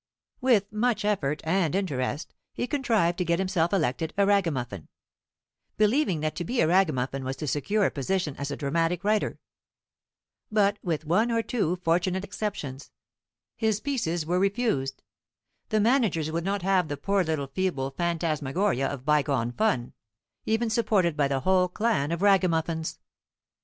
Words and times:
With 0.41 0.73
much 0.73 1.05
effort 1.05 1.41
and 1.43 1.75
interest 1.75 2.33
he 2.53 2.65
contrived 2.65 3.19
to 3.19 3.23
get 3.23 3.37
himself 3.37 3.71
elected 3.71 4.15
a 4.17 4.25
Ragamuffin; 4.25 4.87
believing 5.77 6.21
that 6.21 6.35
to 6.37 6.43
be 6.43 6.59
a 6.59 6.65
Ragmuffin 6.67 7.23
was 7.23 7.35
to 7.35 7.45
secure 7.45 7.85
a 7.85 7.91
position 7.91 8.35
as 8.37 8.49
a 8.49 8.57
dramatic 8.57 9.03
writer. 9.03 9.37
But 10.51 10.79
with 10.81 11.05
one 11.05 11.29
or 11.31 11.43
two 11.43 11.75
fortunate 11.83 12.23
exceptions, 12.23 12.89
his 13.55 13.79
pieces 13.79 14.25
were 14.25 14.39
refused. 14.39 15.03
The 15.69 15.79
managers 15.79 16.31
would 16.31 16.43
not 16.45 16.63
have 16.63 16.87
the 16.87 16.97
poor 16.97 17.23
little 17.23 17.45
feeble 17.53 17.91
phantasmagoria 17.91 18.87
of 18.87 19.05
bygone 19.05 19.51
fun, 19.51 19.93
even 20.47 20.71
supported 20.71 21.15
by 21.15 21.27
the 21.27 21.41
whole 21.41 21.67
clan 21.67 22.11
of 22.11 22.23
Ragamuffins. 22.23 22.97